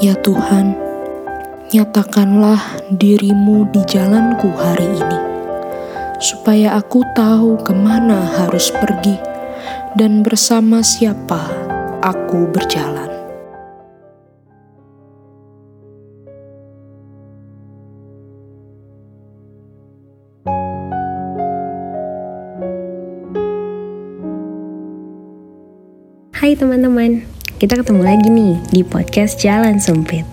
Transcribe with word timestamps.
Ya 0.00 0.16
Tuhan, 0.16 0.80
nyatakanlah 1.76 2.88
dirimu 2.88 3.68
di 3.68 3.84
jalanku 3.84 4.48
hari 4.56 4.88
ini, 4.88 5.18
supaya 6.16 6.72
aku 6.80 7.04
tahu 7.12 7.60
ke 7.60 7.76
mana 7.76 8.24
harus 8.40 8.72
pergi 8.72 9.20
dan 10.00 10.24
bersama 10.24 10.80
siapa 10.80 11.52
aku 12.00 12.48
berjalan. 12.48 13.12
Hai 26.32 26.56
teman-teman, 26.56 27.28
kita 27.60 27.76
ketemu 27.76 28.00
lagi 28.00 28.28
nih 28.32 28.56
di 28.72 28.80
podcast 28.80 29.36
Jalan 29.36 29.76
Sempit. 29.84 30.24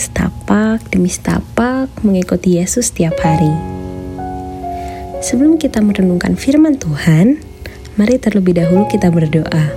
Setapak 0.00 0.80
demi 0.88 1.12
setapak 1.12 1.92
mengikuti 2.00 2.56
Yesus 2.56 2.88
setiap 2.88 3.20
hari. 3.20 3.52
Sebelum 5.20 5.60
kita 5.60 5.84
merenungkan 5.84 6.40
firman 6.40 6.80
Tuhan, 6.80 7.36
mari 8.00 8.16
terlebih 8.16 8.56
dahulu 8.56 8.88
kita 8.88 9.12
berdoa. 9.12 9.76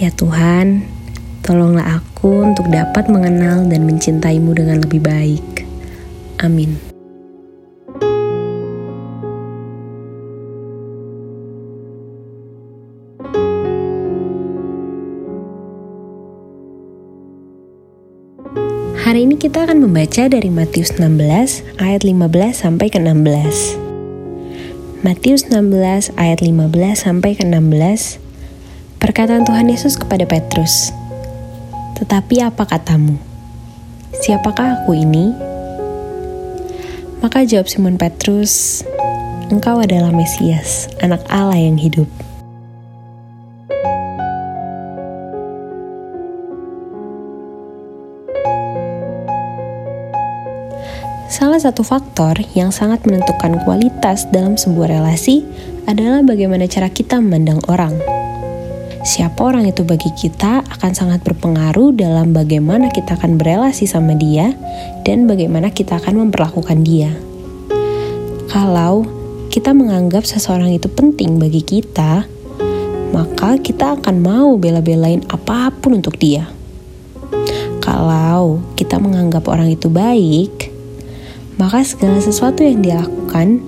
Ya 0.00 0.08
Tuhan, 0.08 0.88
tolonglah 1.44 2.00
aku 2.00 2.48
untuk 2.48 2.64
dapat 2.72 3.12
mengenal 3.12 3.68
dan 3.68 3.84
mencintaimu 3.84 4.56
dengan 4.56 4.80
lebih 4.80 5.04
baik. 5.04 5.68
Amin. 6.40 6.87
Hari 19.08 19.24
ini 19.24 19.40
kita 19.40 19.64
akan 19.64 19.88
membaca 19.88 20.28
dari 20.28 20.52
Matius 20.52 21.00
16 21.00 21.80
ayat 21.80 22.04
15 22.04 22.28
sampai 22.52 22.92
ke 22.92 23.00
16. 23.00 25.00
Matius 25.00 25.48
16 25.48 26.12
ayat 26.20 26.44
15 26.44 26.68
sampai 26.92 27.32
ke 27.32 27.40
16. 27.40 28.20
Perkataan 29.00 29.48
Tuhan 29.48 29.72
Yesus 29.72 29.96
kepada 29.96 30.28
Petrus. 30.28 30.92
Tetapi 31.96 32.44
apa 32.44 32.68
katamu? 32.68 33.16
Siapakah 34.12 34.84
aku 34.84 34.92
ini? 34.92 35.32
Maka 37.24 37.48
jawab 37.48 37.64
Simon 37.64 37.96
Petrus, 37.96 38.84
Engkau 39.48 39.80
adalah 39.80 40.12
Mesias, 40.12 40.92
anak 41.00 41.24
Allah 41.32 41.56
yang 41.56 41.80
hidup. 41.80 42.27
Salah 51.28 51.60
satu 51.60 51.84
faktor 51.84 52.40
yang 52.56 52.72
sangat 52.72 53.04
menentukan 53.04 53.60
kualitas 53.68 54.24
dalam 54.32 54.56
sebuah 54.56 54.96
relasi 54.96 55.44
adalah 55.84 56.24
bagaimana 56.24 56.64
cara 56.64 56.88
kita 56.88 57.20
memandang 57.20 57.60
orang. 57.68 57.92
Siapa 59.04 59.36
orang 59.44 59.68
itu 59.68 59.84
bagi 59.84 60.08
kita 60.16 60.64
akan 60.64 60.92
sangat 60.96 61.20
berpengaruh 61.28 61.92
dalam 61.92 62.32
bagaimana 62.32 62.88
kita 62.88 63.20
akan 63.20 63.36
berelasi 63.36 63.84
sama 63.84 64.16
dia 64.16 64.56
dan 65.04 65.28
bagaimana 65.28 65.68
kita 65.68 66.00
akan 66.00 66.26
memperlakukan 66.26 66.80
dia. 66.80 67.12
Kalau 68.48 69.04
kita 69.52 69.76
menganggap 69.76 70.24
seseorang 70.24 70.72
itu 70.72 70.88
penting 70.88 71.36
bagi 71.36 71.60
kita, 71.60 72.24
maka 73.12 73.60
kita 73.60 74.00
akan 74.00 74.16
mau 74.24 74.56
bela-belain 74.56 75.20
apa 75.28 75.76
pun 75.76 76.00
untuk 76.00 76.16
dia. 76.16 76.48
Kalau 77.84 78.64
kita 78.80 78.96
menganggap 78.96 79.44
orang 79.44 79.72
itu 79.72 79.92
baik, 79.92 80.57
maka 81.58 81.82
segala 81.82 82.22
sesuatu 82.22 82.62
yang 82.62 82.80
dia 82.80 82.96
lakukan, 83.02 83.58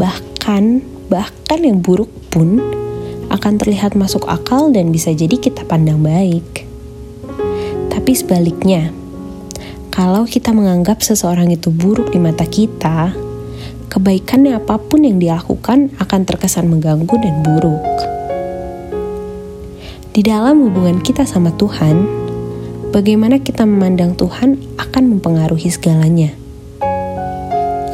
bahkan 0.00 0.80
bahkan 1.12 1.60
yang 1.60 1.84
buruk 1.84 2.08
pun 2.32 2.58
akan 3.28 3.60
terlihat 3.60 3.92
masuk 3.92 4.24
akal 4.24 4.72
dan 4.72 4.88
bisa 4.88 5.12
jadi 5.12 5.36
kita 5.36 5.68
pandang 5.68 6.00
baik. 6.00 6.64
Tapi 7.92 8.12
sebaliknya, 8.16 8.90
kalau 9.92 10.24
kita 10.24 10.56
menganggap 10.56 11.04
seseorang 11.04 11.52
itu 11.52 11.68
buruk 11.68 12.10
di 12.10 12.18
mata 12.18 12.48
kita, 12.48 13.12
kebaikannya 13.92 14.56
apa 14.56 14.80
pun 14.80 15.04
yang 15.04 15.20
dia 15.20 15.36
lakukan 15.36 15.92
akan 16.00 16.20
terkesan 16.24 16.66
mengganggu 16.66 17.14
dan 17.20 17.44
buruk. 17.44 17.84
Di 20.14 20.24
dalam 20.24 20.64
hubungan 20.64 21.04
kita 21.04 21.28
sama 21.28 21.52
Tuhan, 21.54 22.06
bagaimana 22.90 23.42
kita 23.42 23.68
memandang 23.68 24.16
Tuhan 24.16 24.78
akan 24.78 25.04
mempengaruhi 25.18 25.68
segalanya. 25.68 26.43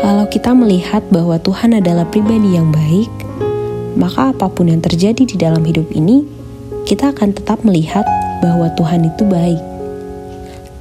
Kalau 0.01 0.25
kita 0.33 0.57
melihat 0.57 1.05
bahwa 1.13 1.37
Tuhan 1.37 1.77
adalah 1.77 2.09
pribadi 2.09 2.57
yang 2.57 2.73
baik, 2.73 3.13
maka 4.01 4.33
apa 4.33 4.49
pun 4.49 4.73
yang 4.73 4.81
terjadi 4.81 5.29
di 5.29 5.37
dalam 5.37 5.61
hidup 5.61 5.93
ini, 5.93 6.25
kita 6.89 7.13
akan 7.13 7.37
tetap 7.37 7.61
melihat 7.69 8.09
bahwa 8.41 8.73
Tuhan 8.81 9.05
itu 9.13 9.29
baik. 9.29 9.61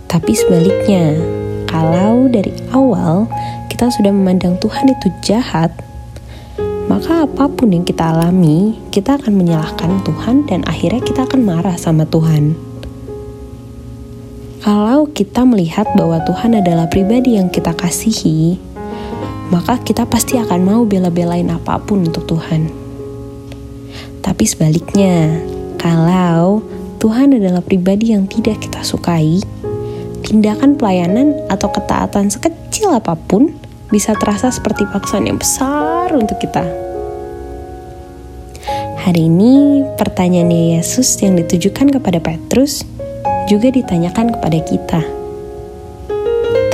Tapi 0.07 0.31
sebaliknya, 0.31 1.19
kalau 1.67 2.31
dari 2.31 2.55
awal 2.71 3.27
kita 3.67 3.91
sudah 3.91 4.15
memandang 4.15 4.55
Tuhan 4.63 4.87
itu 4.87 5.11
jahat, 5.19 5.75
maka 6.87 7.27
apa 7.27 7.51
pun 7.51 7.75
yang 7.75 7.83
kita 7.83 8.15
alami, 8.15 8.79
kita 8.87 9.19
akan 9.19 9.35
menyalahkan 9.35 9.99
Tuhan 10.07 10.47
dan 10.47 10.63
akhirnya 10.63 11.03
kita 11.03 11.27
akan 11.27 11.43
marah 11.43 11.75
sama 11.75 12.07
Tuhan. 12.07 12.55
Kalau 14.59 15.07
kita 15.11 15.43
melihat 15.43 15.87
bahwa 15.95 16.19
Tuhan 16.23 16.55
adalah 16.55 16.87
pribadi 16.87 17.35
yang 17.35 17.47
kita 17.47 17.71
kasihi, 17.75 18.59
maka 19.49 19.81
kita 19.81 20.05
pasti 20.05 20.37
akan 20.37 20.61
mau 20.61 20.81
bela-belain 20.85 21.49
apa 21.49 21.81
pun 21.81 22.05
untuk 22.05 22.29
Tuhan. 22.29 22.69
Tapi 24.21 24.43
sebaliknya, 24.45 25.41
kalau 25.81 26.61
Tuhan 27.01 27.33
adalah 27.33 27.65
pribadi 27.65 28.13
yang 28.13 28.29
tidak 28.29 28.61
kita 28.61 28.85
sukai, 28.85 29.41
tindakan 30.21 30.77
pelayanan 30.77 31.33
atau 31.49 31.73
ketaatan 31.73 32.29
sekecil 32.29 32.93
apa 32.93 33.17
pun 33.17 33.49
bisa 33.89 34.13
terasa 34.13 34.53
seperti 34.53 34.85
paksaan 34.85 35.25
yang 35.25 35.41
besar 35.41 36.13
untuk 36.13 36.37
kita. 36.37 36.61
Hari 39.01 39.25
ini, 39.25 39.81
pertanyaan 39.97 40.53
Yesus 40.53 41.17
yang 41.25 41.33
ditujukan 41.39 41.89
kepada 41.97 42.21
Petrus 42.21 42.85
juga 43.49 43.73
ditanyakan 43.73 44.37
kepada 44.37 44.59
kita. 44.61 45.01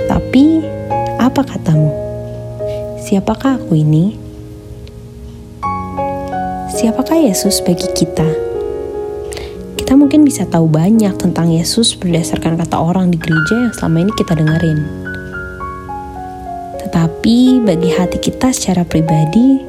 Tetapi, 0.03 0.45
apa 1.23 1.41
katamu? 1.45 2.04
Siapakah 3.05 3.61
aku 3.61 3.77
ini? 3.77 4.17
Siapakah 6.73 7.21
Yesus 7.21 7.61
bagi 7.61 7.85
kita? 7.93 8.25
Kita 9.77 9.93
mungkin 9.93 10.25
bisa 10.25 10.49
tahu 10.49 10.65
banyak 10.65 11.13
tentang 11.13 11.53
Yesus 11.53 11.93
berdasarkan 11.93 12.57
kata 12.57 12.81
orang 12.81 13.13
di 13.13 13.21
gereja 13.21 13.69
yang 13.69 13.73
selama 13.77 14.09
ini 14.09 14.13
kita 14.17 14.33
dengerin. 14.33 14.79
Tetapi 16.81 17.61
bagi 17.61 17.93
hati 17.93 18.17
kita 18.17 18.49
secara 18.49 18.81
pribadi, 18.81 19.61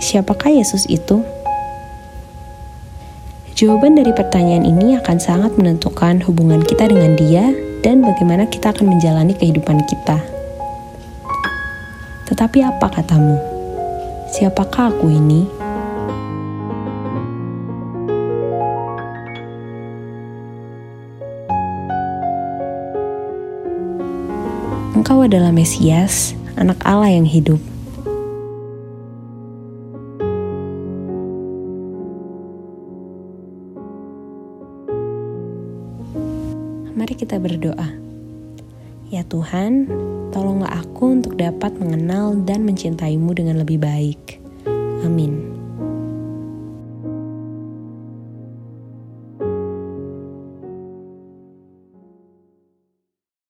siapakah 0.00 0.48
Yesus 0.48 0.88
itu? 0.88 1.20
Jawaban 3.60 4.00
dari 4.00 4.16
pertanyaan 4.16 4.64
ini 4.64 4.96
akan 4.96 5.20
sangat 5.20 5.52
menentukan 5.60 6.24
hubungan 6.24 6.64
kita 6.64 6.88
dengan 6.88 7.12
Dia 7.20 7.44
dan 7.84 8.00
bagaimana 8.00 8.48
kita 8.48 8.72
akan 8.72 8.96
menjalani 8.96 9.36
kehidupan 9.36 9.84
kita. 9.84 10.39
Tetapi 12.40 12.64
apa 12.64 12.88
katamu? 12.88 13.36
Siapakah 14.32 14.88
aku 14.88 15.12
ini? 15.12 15.44
Engkau 24.96 25.20
adalah 25.20 25.52
Mesias, 25.52 26.32
anak 26.56 26.80
Allah 26.80 27.12
yang 27.12 27.28
hidup. 27.28 27.60
Mari 36.96 37.12
kita 37.20 37.36
berdoa. 37.36 38.09
Ya 39.10 39.26
Tuhan, 39.26 39.90
tolonglah 40.30 40.70
aku 40.70 41.18
untuk 41.18 41.34
dapat 41.34 41.74
mengenal 41.82 42.38
dan 42.46 42.62
mencintaimu 42.62 43.34
dengan 43.34 43.58
lebih 43.58 43.82
baik. 43.82 44.39